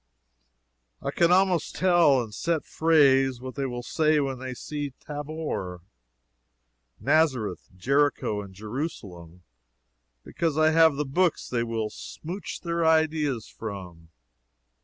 I 0.99 1.11
can 1.11 1.31
almost 1.31 1.75
tell, 1.75 2.23
in 2.23 2.31
set 2.31 2.65
phrase, 2.65 3.39
what 3.39 3.53
they 3.53 3.67
will 3.67 3.83
say 3.83 4.19
when 4.19 4.39
they 4.39 4.55
see 4.55 4.95
Tabor, 4.99 5.81
Nazareth, 6.99 7.69
Jericho 7.77 8.41
and 8.41 8.51
Jerusalem 8.51 9.43
because 10.23 10.57
I 10.57 10.71
have 10.71 10.95
the 10.95 11.05
books 11.05 11.47
they 11.47 11.61
will 11.61 11.91
"smouch" 11.91 12.61
their 12.61 12.83
ideas 12.83 13.47
from. 13.47 14.09